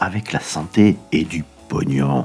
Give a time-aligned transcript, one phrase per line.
[0.00, 2.24] avec la santé et du pognon.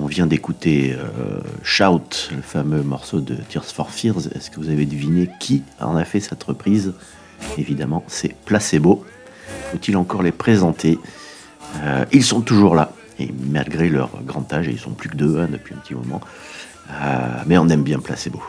[0.00, 4.26] On vient d'écouter euh, Shout, le fameux morceau de Tears for Fears.
[4.34, 6.94] Est-ce que vous avez deviné qui en a fait cette reprise?
[7.58, 9.04] Évidemment, c'est Placebo.
[9.70, 10.98] Faut-il encore les présenter?
[11.82, 12.90] Euh, Ils sont toujours là,
[13.20, 15.94] et malgré leur grand âge, et ils sont plus que deux hein, depuis un petit
[15.94, 16.20] moment,
[16.90, 18.42] euh, mais on aime bien Placebo.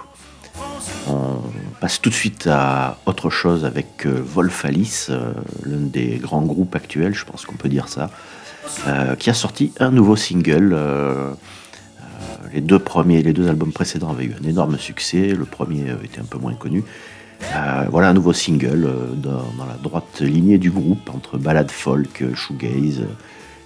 [1.07, 1.41] On
[1.79, 6.75] passe tout de suite à autre chose avec euh, Wolf-Alice, euh, l'un des grands groupes
[6.75, 8.09] actuels, je pense qu'on peut dire ça,
[8.87, 10.75] euh, qui a sorti un nouveau single.
[12.53, 15.27] les deux premiers, les deux albums précédents avaient eu un énorme succès.
[15.27, 16.83] Le premier était un peu moins connu.
[17.91, 23.03] Voilà un nouveau single dans, la droite lignée du groupe entre ballade folk, shoegaze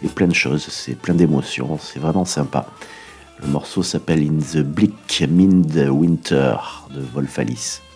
[0.04, 0.68] et plein de choses.
[0.70, 1.78] C'est plein d'émotions.
[1.80, 2.66] C'est vraiment sympa.
[3.42, 6.56] Le morceau s'appelle In the Bleak Mind Winter
[6.94, 7.82] de Wolf-Alice.
[7.84, 7.89] Ah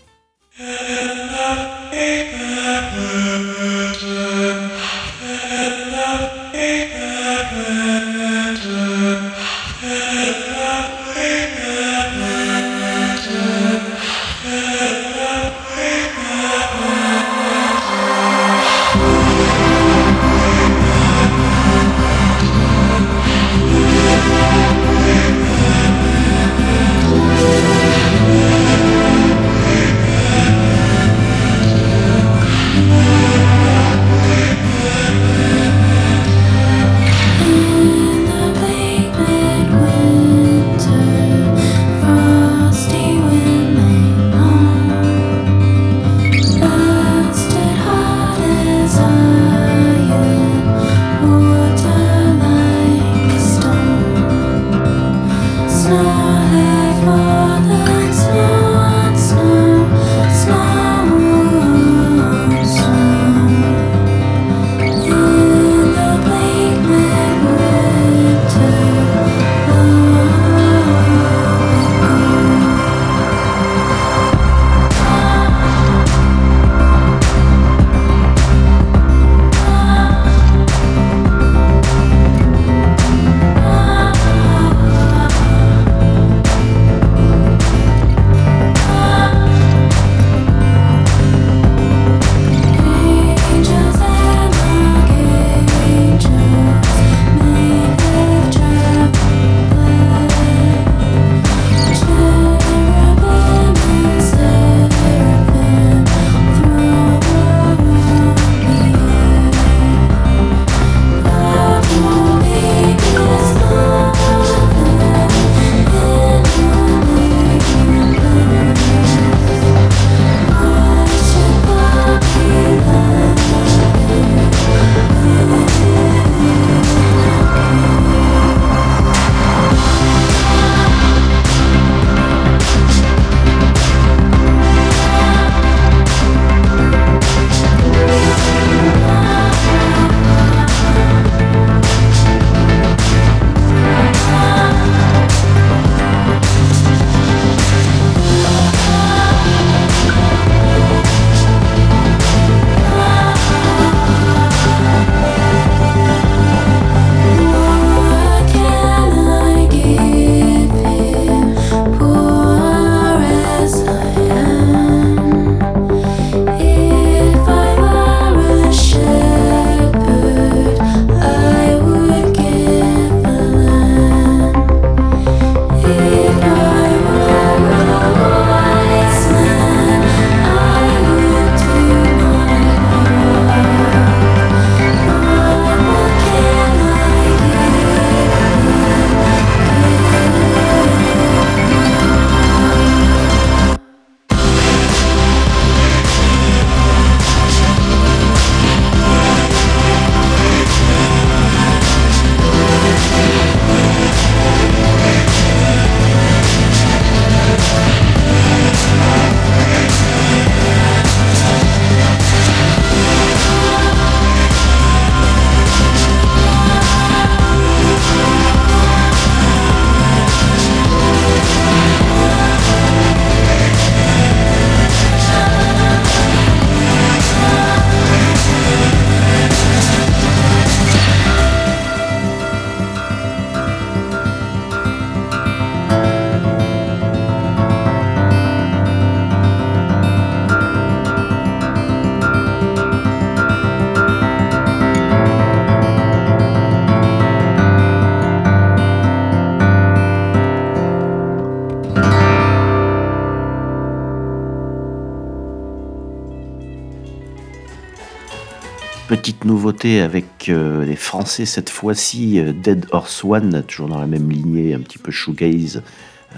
[260.01, 264.73] avec euh, les Français cette fois-ci, euh, Dead Horse One, toujours dans la même lignée,
[264.73, 265.83] un petit peu shoegaze,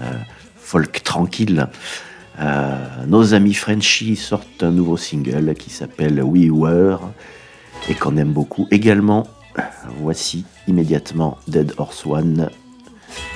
[0.00, 0.12] euh,
[0.56, 1.66] folk tranquille.
[3.06, 7.00] nos amis Frenchy sortent un nouveau single qui s'appelle We Were
[7.88, 9.26] et qu'on aime beaucoup également.
[10.00, 12.50] Voici immédiatement Dead Horse One,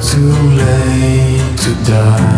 [0.00, 2.36] Too late to die.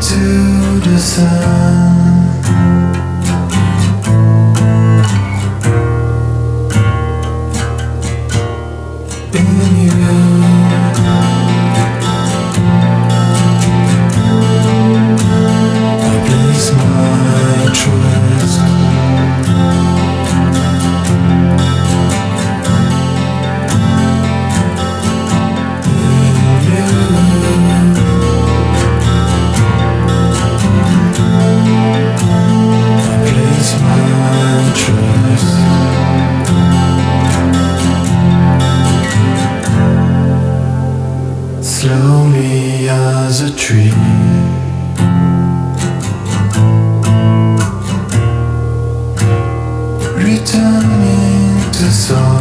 [0.00, 1.99] To the sun.
[43.56, 43.90] tree.
[50.16, 52.40] Returning to soil.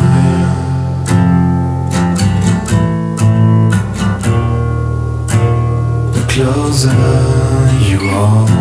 [6.13, 6.91] The closer
[7.89, 8.58] you are.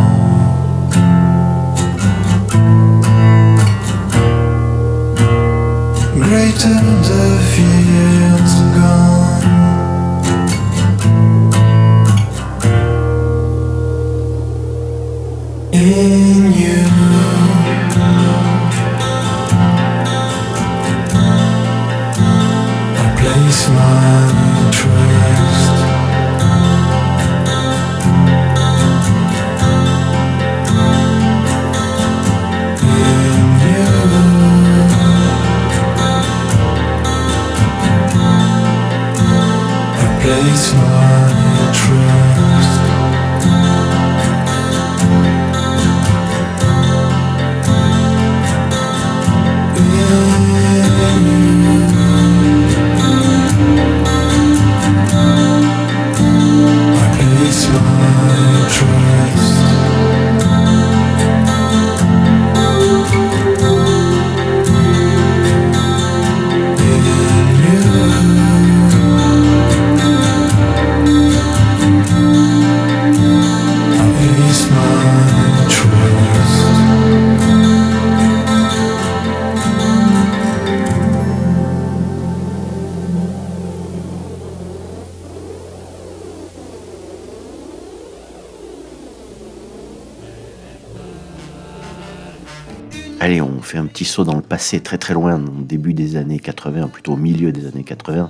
[94.77, 98.29] Très très loin, au début des années 80, plutôt au milieu des années 80,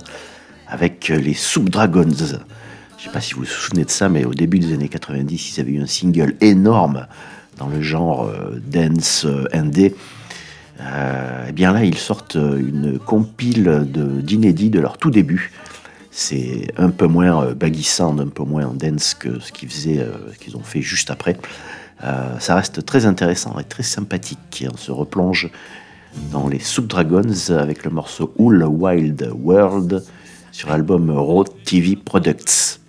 [0.67, 2.07] avec les Soup Dragons.
[2.97, 5.55] Je sais pas si vous vous souvenez de ça, mais au début des années 90,
[5.55, 7.07] ils avaient eu un single énorme
[7.57, 9.95] dans le genre euh, dance euh, indé.
[10.81, 13.85] Euh, et bien là, ils sortent une compile
[14.23, 15.51] d'inédits de, leur tout début.
[16.11, 20.05] C'est un peu moins baguissant, un peu moins dance que ce qu'ils faisaient,
[20.39, 21.37] qu'ils ont fait juste après.
[22.01, 24.65] ça reste très intéressant et très sympathique.
[24.73, 25.49] on se replonge
[26.31, 30.03] dans les Soup Dragons avec le morceau All Wild World
[30.51, 32.79] sur l'album Road TV Products.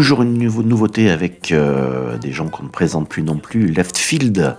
[0.00, 4.56] Toujours une nouveauté avec euh, des gens qu'on ne présente plus non plus, Left Field,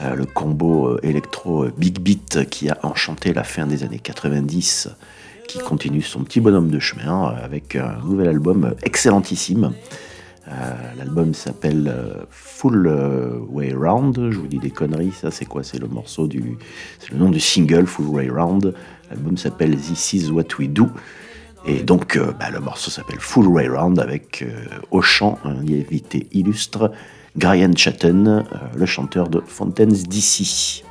[0.00, 4.88] euh, le combo électro Big Beat qui a enchanté la fin des années 90,
[5.46, 9.70] qui continue son petit bonhomme de chemin avec un nouvel album excellentissime.
[10.98, 11.94] L'album s'appelle
[12.30, 12.88] Full
[13.50, 14.30] Way Round.
[14.32, 15.62] Je vous dis des conneries, ça c'est quoi?
[15.62, 16.58] C'est le morceau du,
[16.98, 18.74] c'est le nom du single Full Way Round.
[19.10, 20.88] L'album s'appelle This Is What We Do.
[21.64, 26.26] Et donc, euh, bah, le morceau s'appelle Full Round avec euh, au chant un invité
[26.32, 26.90] illustre,
[27.36, 28.42] Brian Chatten, euh,
[28.74, 30.82] le chanteur de Fontaines DC.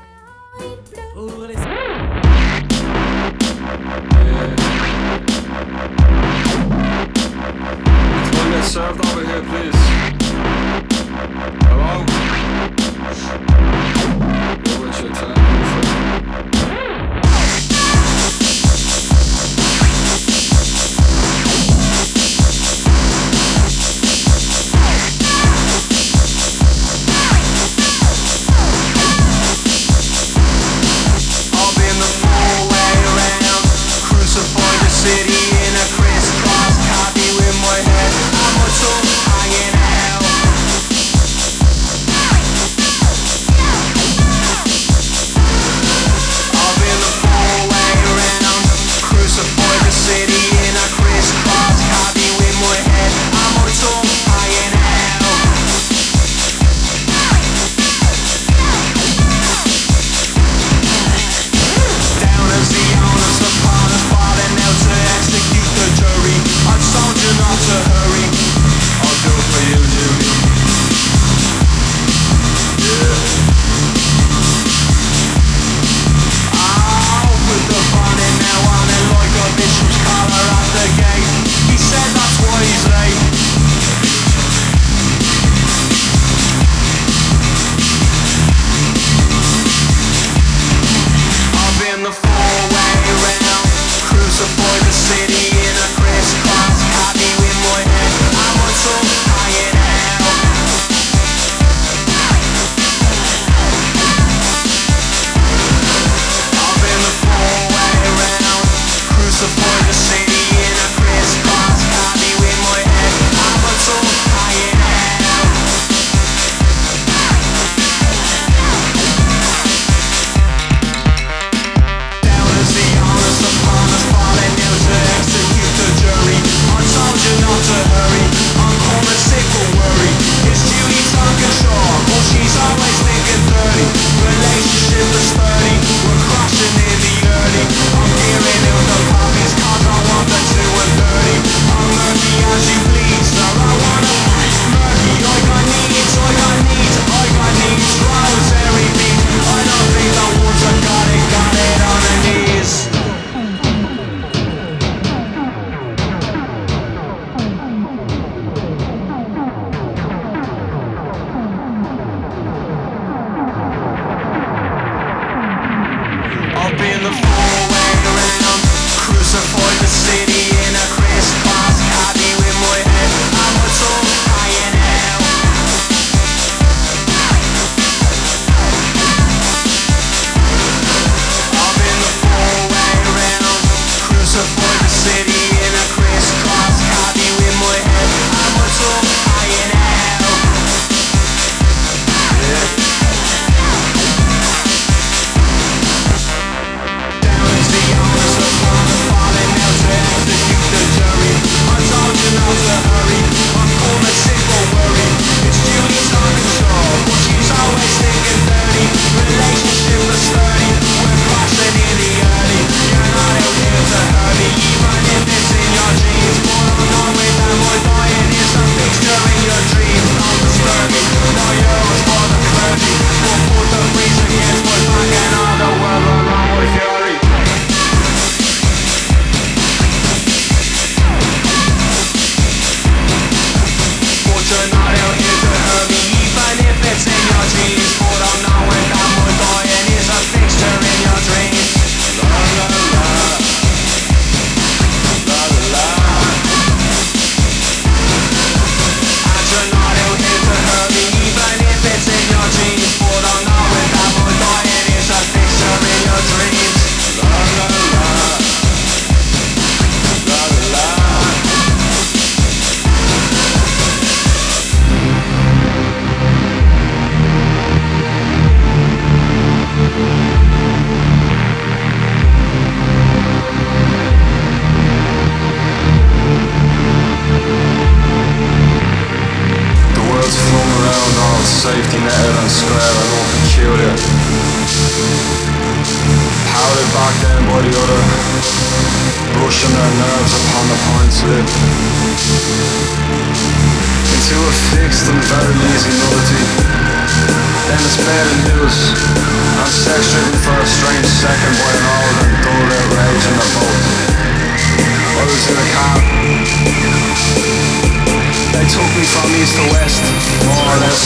[309.41, 310.05] east to west,
[310.45, 311.01] more or less,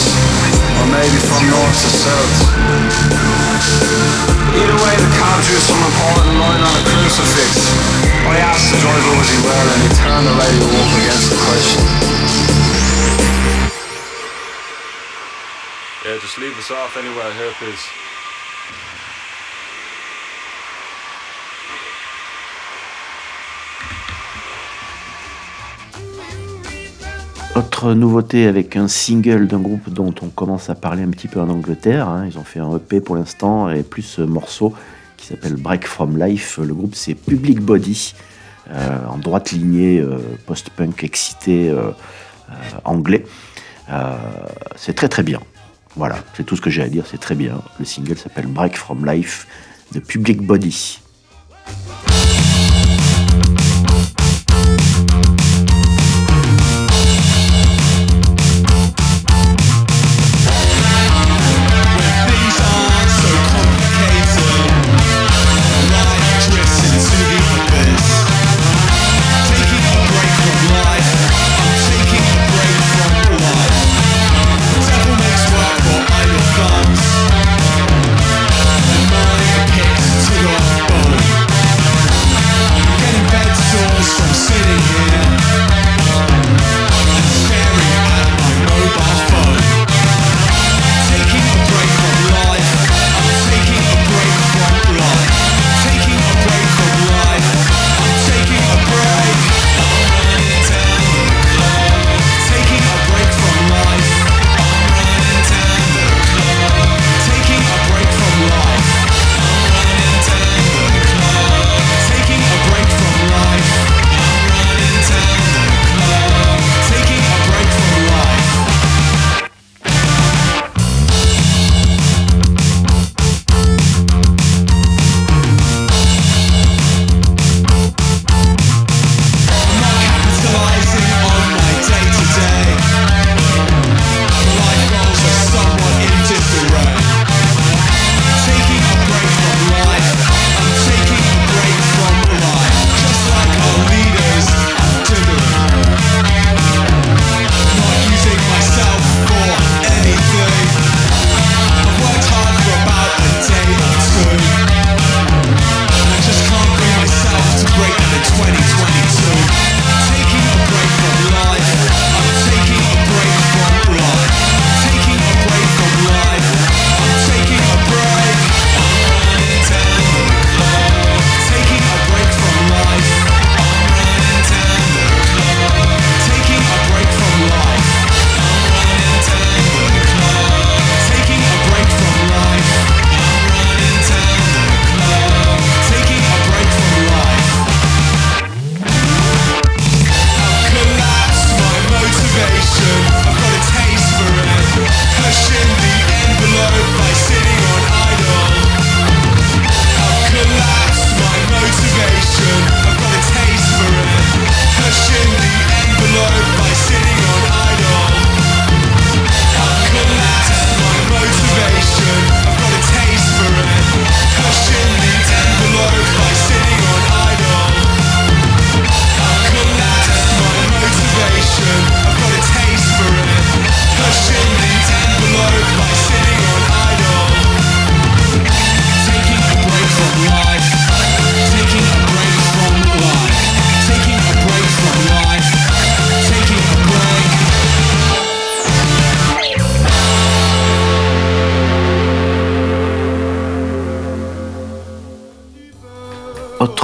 [0.76, 2.36] or maybe from north to south.
[4.52, 7.48] Either way, the cop drew some important line on a crucifix.
[8.28, 11.38] I asked the driver was he wearing, and he turned the radio up against the
[11.48, 11.80] question.
[16.04, 17.84] Yeah, just leave us off anywhere here, please.
[27.56, 31.40] Autre nouveauté avec un single d'un groupe dont on commence à parler un petit peu
[31.40, 32.06] en Angleterre.
[32.06, 32.26] Hein.
[32.30, 34.74] Ils ont fait un EP pour l'instant et plus ce morceau
[35.16, 36.58] qui s'appelle Break From Life.
[36.62, 38.12] Le groupe c'est Public Body,
[38.70, 41.92] euh, en droite lignée euh, post-punk excité euh,
[42.84, 43.24] anglais.
[44.76, 45.40] c'est très très bien.
[45.96, 47.62] Voilà, c'est tout ce que j'ai à dire, c'est très bien.
[47.78, 49.46] Le single s'appelle Break From Life
[49.92, 51.00] de Public Body.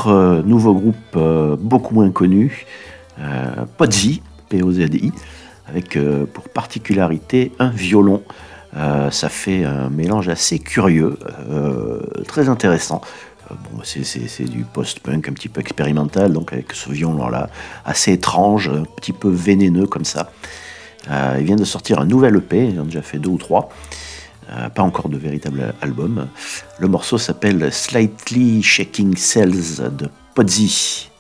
[0.09, 2.67] Euh, nouveau groupe euh, beaucoup moins connu,
[3.21, 5.13] euh, Pozzi, P-O-Z-I,
[5.69, 5.99] avec
[6.35, 8.23] pour particularité un violon.
[9.11, 11.19] ça fait un mélange assez curieux,
[12.27, 13.01] très intéressant.
[13.49, 17.49] Bon, c'est du post-punk un petit peu expérimental, donc avec ce violon-là,
[17.87, 20.31] assez étrange, un petit peu vénéneux comme ça.
[21.11, 23.39] Euh, ils viennent de sortir un nouvel EP, ils en ont déjà fait deux ou
[23.39, 23.69] trois
[24.75, 26.29] pas encore de véritable album.
[26.79, 31.11] Le morceau s'appelle Slightly Shaking Cells de Podzi.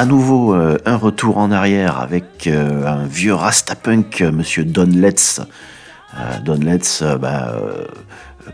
[0.00, 4.86] À nouveau, euh, un retour en arrière avec euh, un vieux Rastapunk, euh, monsieur Don
[4.86, 5.42] Letts.
[6.42, 7.54] Don Letts, bah,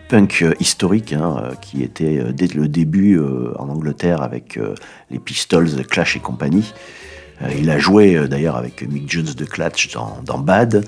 [0.09, 3.19] punk historique, hein, qui était dès le début
[3.59, 4.59] en Angleterre avec
[5.11, 6.75] les Pistols, Clash et compagnie.
[7.57, 10.85] Il a joué d'ailleurs avec Mick Jones de Clash dans, dans Bad.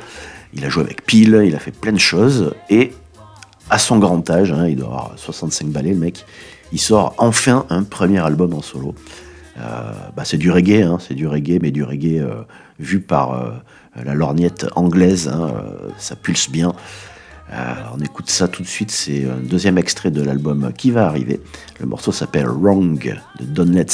[0.53, 2.53] Il a joué avec Peel, il a fait plein de choses.
[2.69, 2.93] Et
[3.71, 6.27] à son grand âge, hein, il doit avoir 65 balais le mec,
[6.73, 8.95] il sort enfin un premier album en solo.
[9.61, 12.43] Euh, bah, c'est du reggae, hein, c'est du reggae, mais du reggae euh,
[12.79, 13.51] vu par euh,
[14.05, 15.53] la lorgnette anglaise, hein,
[15.99, 16.73] ça pulse bien.
[17.95, 21.41] On écoute ça tout de suite, c'est un deuxième extrait de l'album qui va arriver.
[21.81, 23.85] Le morceau s'appelle Wrong de Don.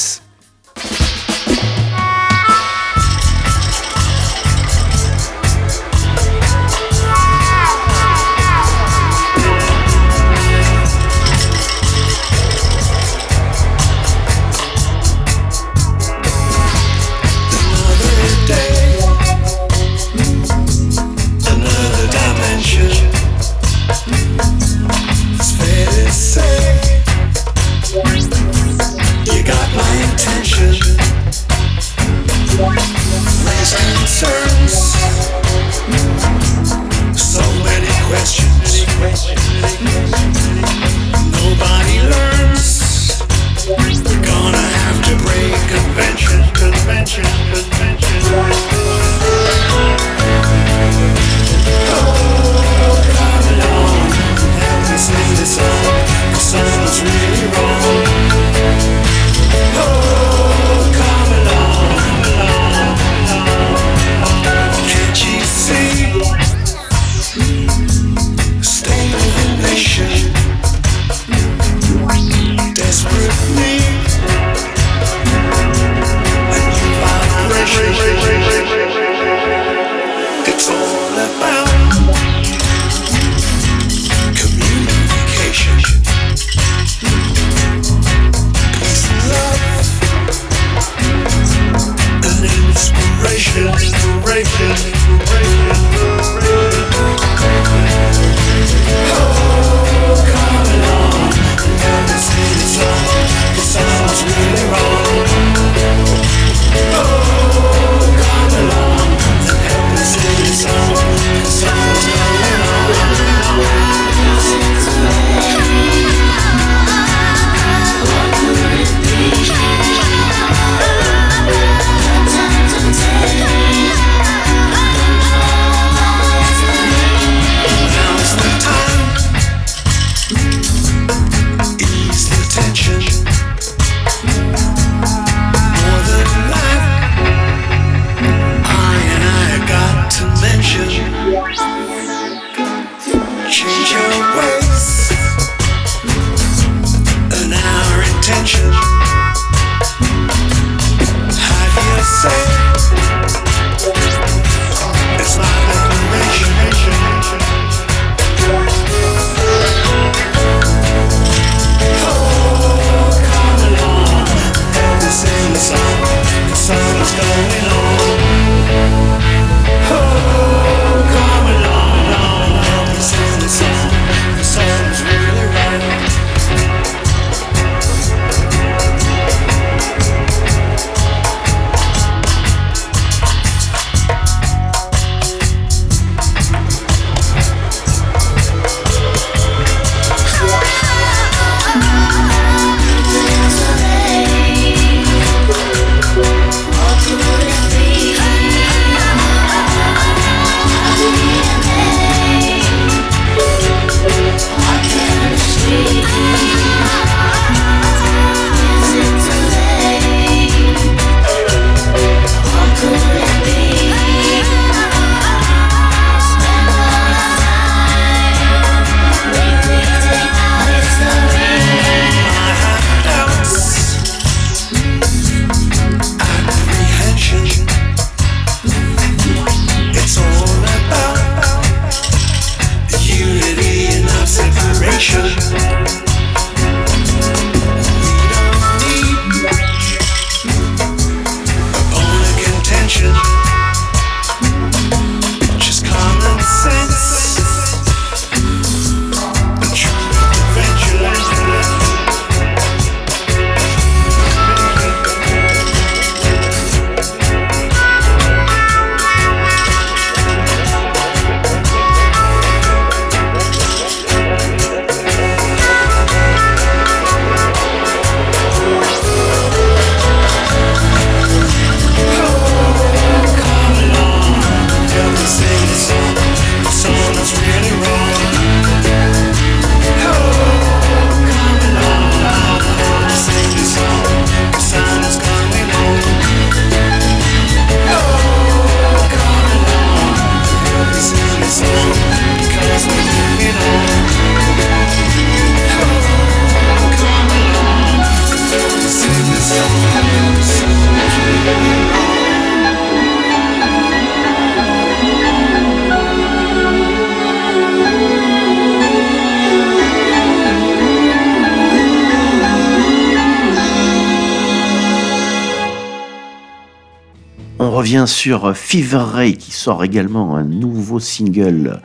[317.84, 321.82] On revient sur Fever Ray qui sort également un nouveau single.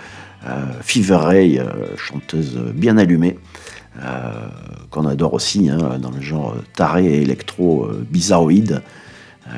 [0.48, 1.66] Euh, Fever Ray, euh,
[1.98, 3.38] chanteuse bien allumée,
[4.02, 4.48] euh,
[4.92, 8.82] qu'on adore aussi hein, dans le genre taré électro euh, bizarroïde.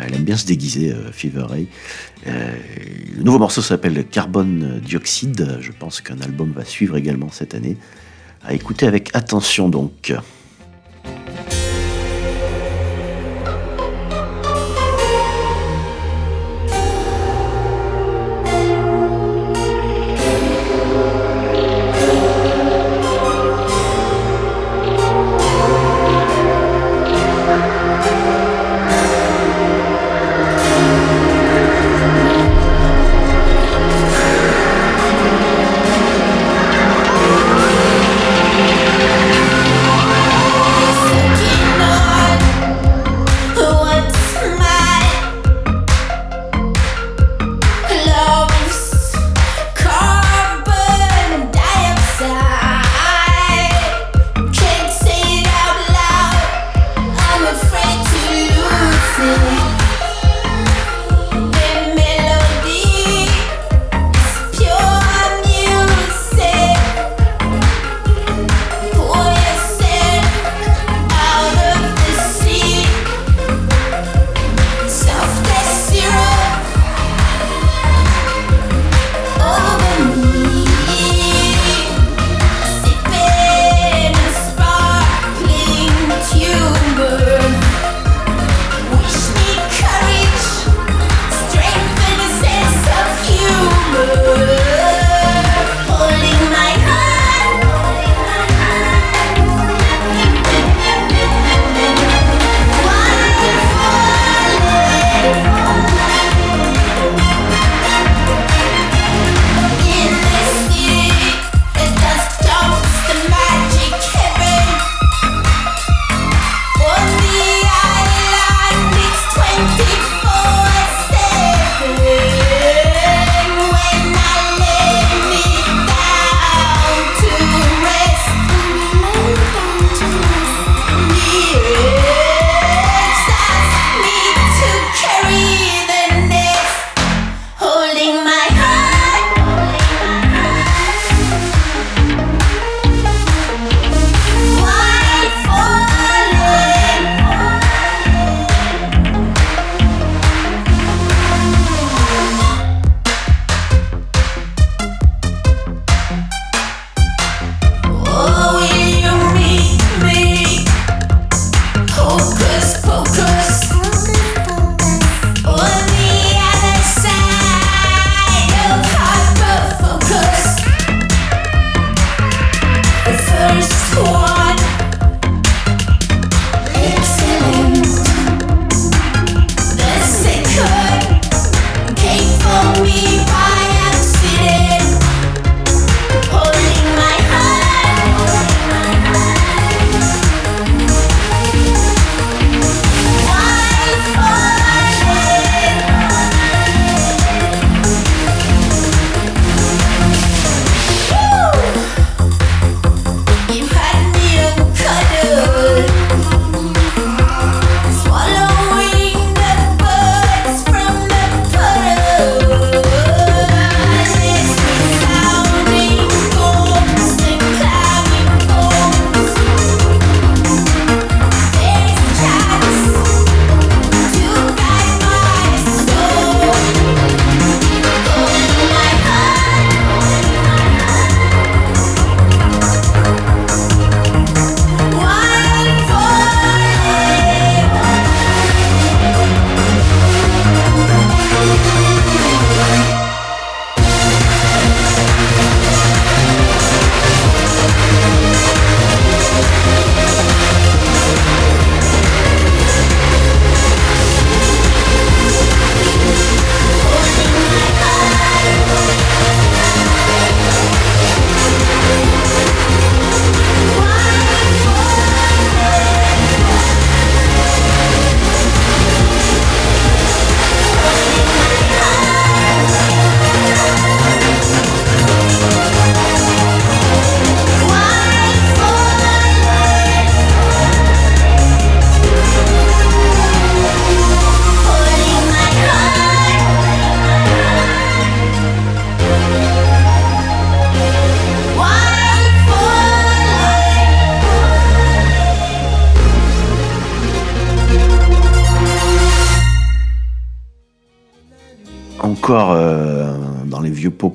[0.03, 1.67] elle aime bien se déguiser, Fever Ray.
[2.25, 5.59] le nouveau morceau s'appelle Carbone Dioxide.
[5.61, 7.77] Je pense qu'un album va suivre également cette année.
[8.43, 10.11] À écouter avec attention donc.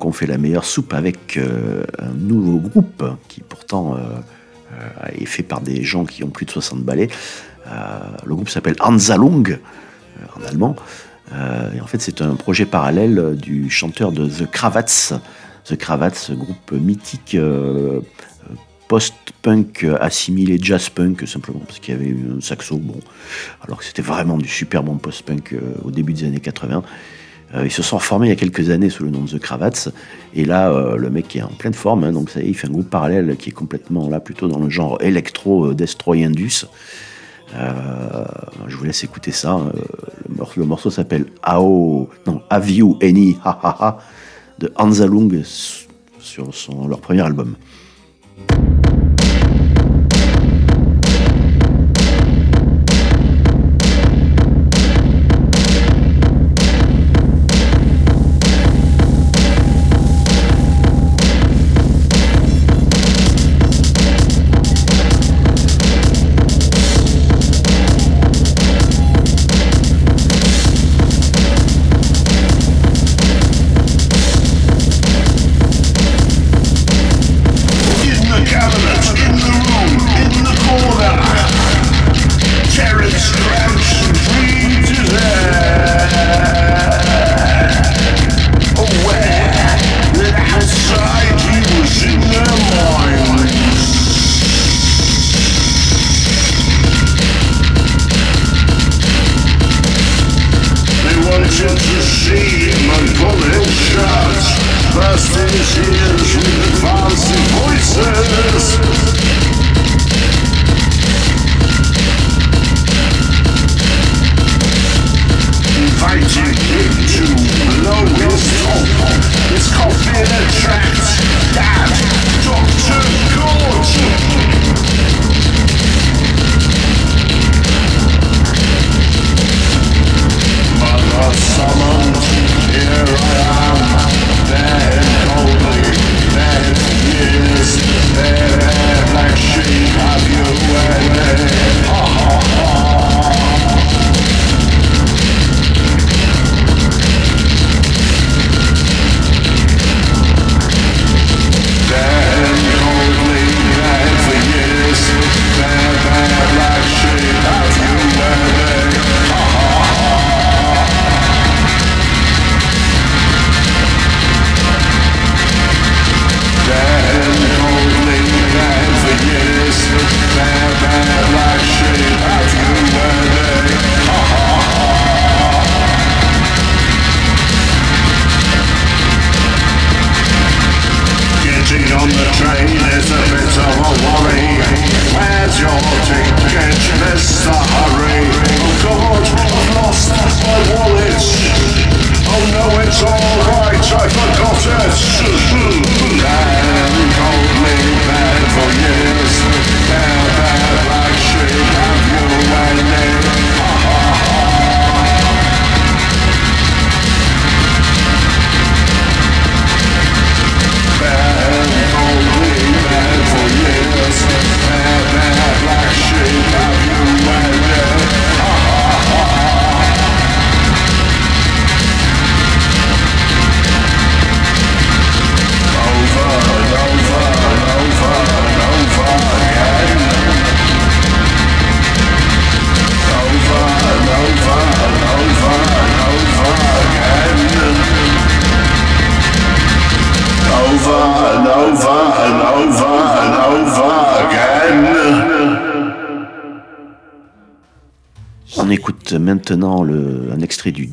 [0.07, 3.99] Qu'on fait la meilleure soupe avec euh, un nouveau groupe qui pourtant euh,
[4.71, 7.09] euh, est fait par des gens qui ont plus de 60 balais.
[8.25, 10.77] Le groupe s'appelle Hansalung euh, en allemand.
[11.75, 15.19] Et en fait, c'est un projet parallèle du chanteur de The Cravats.
[15.65, 17.35] The Cravats, groupe mythique
[18.87, 23.01] post-punk assimilé jazz-punk simplement parce qu'il y avait un saxo, bon,
[23.61, 25.53] alors que c'était vraiment du super bon post-punk
[25.83, 26.81] au début des années 80.
[27.55, 29.39] Euh, ils se sont formés il y a quelques années sous le nom de The
[29.39, 29.89] Cravats.
[30.33, 32.53] Et là, euh, le mec est en pleine forme, hein, donc ça y est, il
[32.53, 36.23] fait un groupe parallèle qui est complètement là, plutôt dans le genre électro euh, Destroy
[36.25, 36.65] Indus.
[37.55, 38.25] Euh,
[38.67, 39.55] je vous laisse écouter ça.
[39.55, 39.71] Euh,
[40.27, 43.97] le, morceau, le morceau s'appelle Ao, non, Have You Any Ha Ha
[44.59, 45.87] de Hansalung s-
[46.19, 46.49] sur
[46.89, 47.55] leur premier album.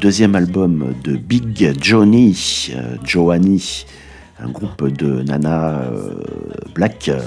[0.05, 3.87] Deuxième album de Big Johnny, euh, Joanie,
[4.39, 6.23] un groupe de nana euh,
[6.75, 7.23] black euh,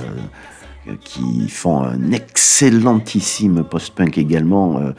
[1.04, 4.92] qui font un excellentissime post-punk également, euh,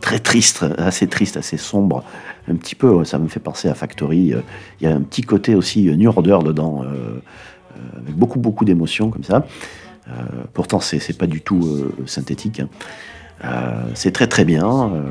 [0.00, 2.04] très triste, assez triste, assez sombre,
[2.46, 4.32] un petit peu, ça me fait penser à Factory.
[4.80, 6.84] Il y a un petit côté aussi New Order dedans,
[7.96, 9.44] avec beaucoup beaucoup d'émotions comme ça.
[10.52, 12.60] Pourtant, c'est pas du tout synthétique.
[12.60, 12.68] hein.
[13.44, 14.64] Euh, c'est très très bien.
[14.64, 15.02] euh,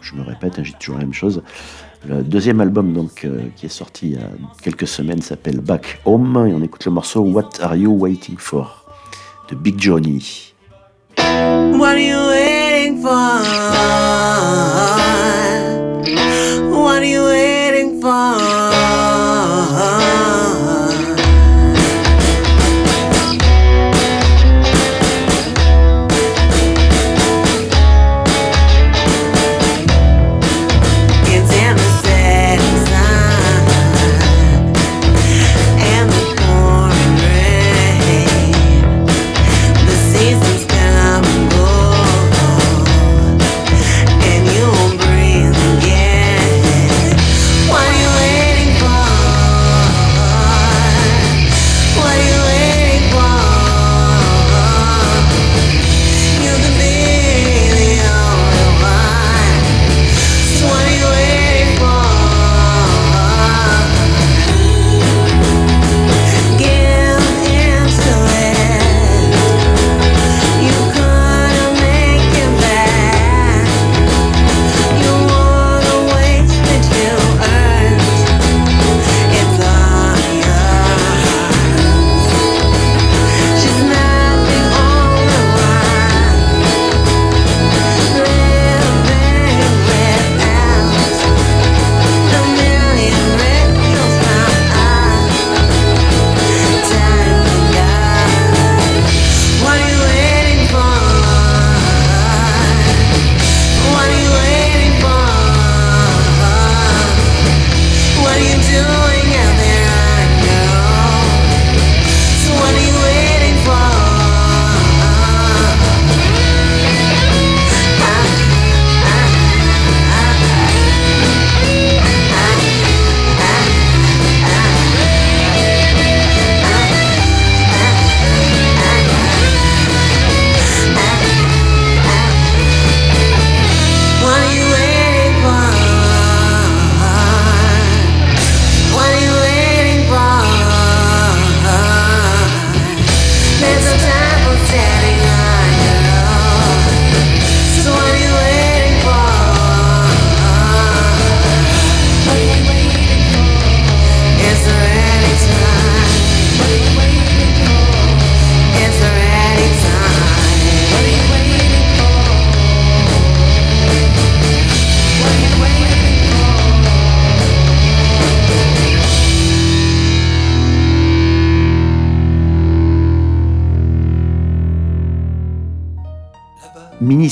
[0.00, 1.42] je me répète, hein, j'ai toujours la même chose.
[2.08, 4.28] Le deuxième album donc euh, qui est sorti il y a
[4.62, 8.84] quelques semaines s'appelle Back Home et on écoute le morceau What Are You Waiting For
[9.50, 10.52] de Big Johnny.
[11.18, 13.10] What are you waiting for?
[13.10, 14.05] What are you waiting for?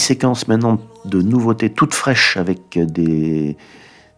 [0.04, 3.56] Mini-séquence maintenant de nouveautés toutes fraîches avec des,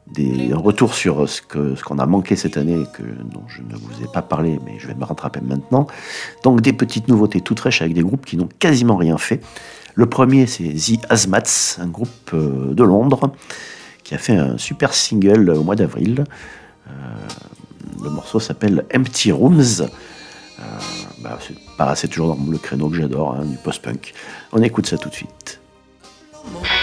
[0.08, 4.08] des retours sur ce qu'on a manqué cette année que dont je ne vous ai
[4.12, 5.86] pas parlé mais je vais me rattraper maintenant.
[6.42, 9.40] Donc des petites nouveautés toutes fraîches avec des groupes qui n'ont quasiment rien fait.
[9.94, 13.32] Le premier c'est The Asmats, un groupe euh, de Londres
[14.02, 16.24] qui a fait un super single au mois d'avril.
[16.88, 16.90] Euh,
[18.02, 19.82] le morceau s'appelle Empty Rooms.
[20.58, 20.62] Euh,
[21.78, 24.14] bah, c'est toujours dans le créneau que j'adore, hein, du post-punk.
[24.52, 25.60] On écoute ça tout de suite.
[26.52, 26.75] more.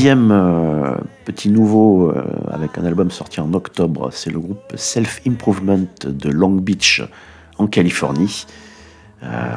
[0.00, 0.96] Deuxième euh,
[1.26, 6.30] petit nouveau euh, avec un album sorti en octobre, c'est le groupe Self Improvement de
[6.30, 7.02] Long Beach
[7.58, 8.46] en Californie.
[9.22, 9.56] Euh,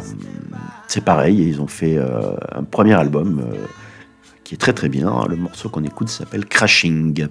[0.89, 3.41] c'est pareil, ils ont fait un premier album
[4.43, 5.23] qui est très très bien.
[5.29, 7.29] Le morceau qu'on écoute s'appelle Crashing.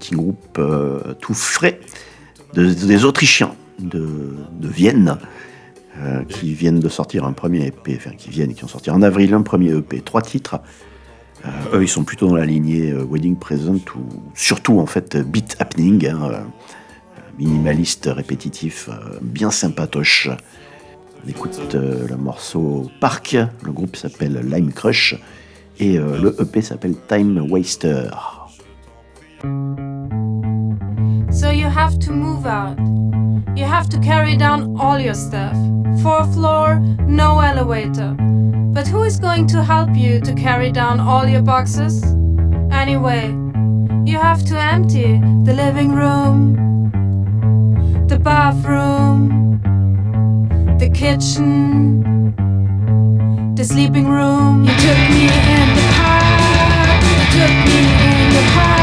[0.00, 1.78] Petit groupe euh, tout frais
[2.54, 5.18] de- des Autrichiens de, de Vienne
[5.98, 9.02] euh, qui viennent de sortir un premier EP, enfin qui viennent, qui ont sorti en
[9.02, 10.56] avril un premier EP, trois titres.
[11.44, 11.48] Euh,
[11.78, 14.00] eux, ils sont plutôt dans la lignée Wedding Present ou
[14.34, 16.44] surtout en fait Beat Happening, hein,
[17.38, 18.88] minimaliste, répétitif,
[19.22, 20.28] bien sympatoche.
[21.24, 25.16] On écoute le morceau Park, le groupe s'appelle Lime Crush
[25.78, 28.08] et le EP s'appelle Time Waster.
[31.32, 32.78] So you have to move out.
[33.56, 35.56] You have to carry down all your stuff.
[36.02, 38.14] Fourth floor, no elevator.
[38.72, 42.02] But who is going to help you to carry down all your boxes?
[42.70, 43.28] Anyway,
[44.04, 46.56] you have to empty the living room,
[48.06, 49.58] the bathroom,
[50.78, 52.34] the kitchen,
[53.54, 54.64] the sleeping room.
[54.64, 58.79] You took me in the park, you took me in the park.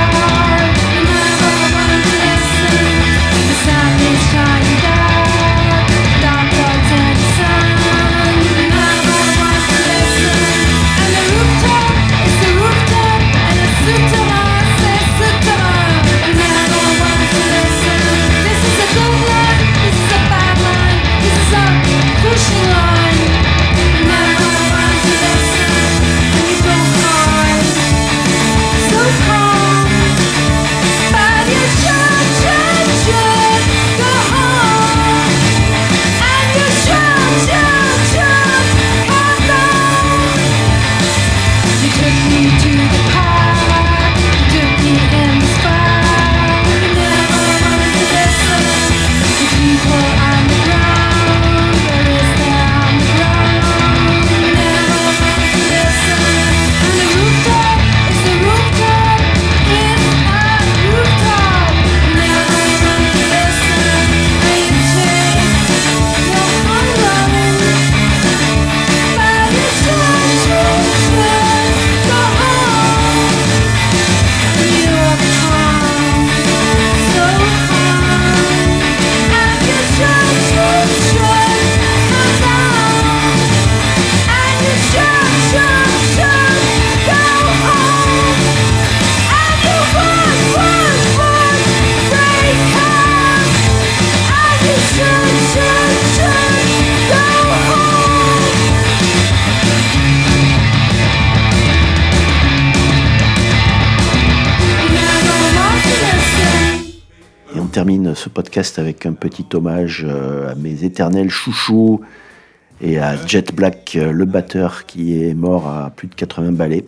[108.58, 112.02] Podcast avec un petit hommage euh, à mes éternels chouchous
[112.82, 116.84] et à Jet Black, euh, le batteur qui est mort à plus de 80 ballets.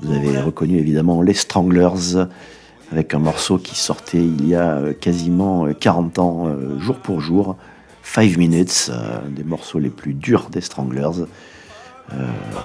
[0.00, 2.26] Vous avez reconnu évidemment les Stranglers
[2.90, 7.20] avec un morceau qui sortait il y a euh, quasiment euh, 40 ans, jour pour
[7.20, 7.56] jour.
[8.02, 11.22] Five Minutes, un des morceaux les plus durs des Stranglers,
[12.12, 12.16] euh,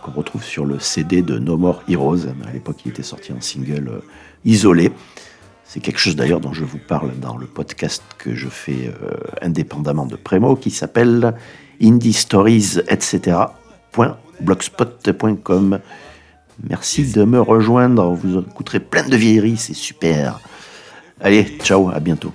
[0.02, 2.26] qu'on retrouve sur le CD de No More Heroes.
[2.48, 4.02] À l'époque, il était sorti en single
[4.46, 4.92] isolé.
[5.74, 9.18] C'est quelque chose d'ailleurs dont je vous parle dans le podcast que je fais euh,
[9.42, 11.34] indépendamment de Premo qui s'appelle
[11.82, 13.38] Indie Stories, etc.
[14.40, 15.80] blogspot.com.
[16.70, 18.14] Merci de me rejoindre.
[18.14, 20.40] Vous écouterez plein de vieilleries, c'est super.
[21.20, 22.34] Allez, ciao, à bientôt.